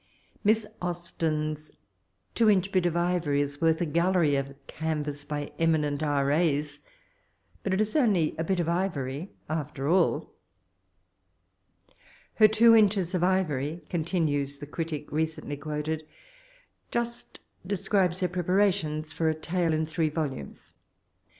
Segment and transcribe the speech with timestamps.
[0.43, 1.71] Miss Austen's
[2.33, 6.81] two inch bit of ivor^ is worth a gallery of canvass by emi nent RA.'b,
[7.61, 10.33] but it is only a bit of ivory after all.
[11.25, 16.07] '* Her two inches of ivory," continues the critic re* oently quoted,
[16.91, 17.35] *'ju8t
[17.67, 20.73] describes her preparations (br a tale in three vol umes.